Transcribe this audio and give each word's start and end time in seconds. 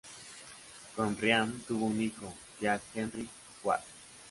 Con 0.95 1.15
Ryan 1.15 1.61
tuvo 1.67 1.85
un 1.85 2.01
hijo, 2.01 2.33
Jack 2.59 2.81
Henry 2.95 3.29
Quaid. 3.61 3.81